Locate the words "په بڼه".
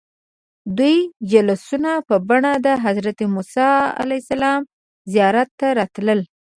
2.07-2.51